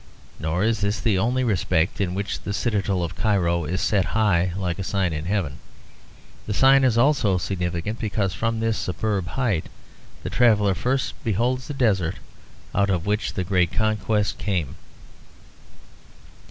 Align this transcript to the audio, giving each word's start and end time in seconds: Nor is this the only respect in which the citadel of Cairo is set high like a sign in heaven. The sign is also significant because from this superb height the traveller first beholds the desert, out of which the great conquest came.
Nor 0.39 0.63
is 0.63 0.81
this 0.81 0.99
the 0.99 1.19
only 1.19 1.43
respect 1.43 2.01
in 2.01 2.15
which 2.15 2.39
the 2.41 2.53
citadel 2.55 3.03
of 3.03 3.15
Cairo 3.15 3.65
is 3.65 3.81
set 3.81 4.05
high 4.17 4.51
like 4.57 4.79
a 4.79 4.83
sign 4.83 5.13
in 5.13 5.25
heaven. 5.25 5.59
The 6.47 6.55
sign 6.55 6.83
is 6.83 6.97
also 6.97 7.37
significant 7.37 7.99
because 7.99 8.33
from 8.33 8.59
this 8.61 8.79
superb 8.79 9.27
height 9.27 9.65
the 10.23 10.31
traveller 10.31 10.73
first 10.73 11.23
beholds 11.23 11.67
the 11.67 11.75
desert, 11.75 12.15
out 12.73 12.89
of 12.89 13.05
which 13.05 13.33
the 13.33 13.43
great 13.43 13.71
conquest 13.71 14.39
came. 14.39 14.73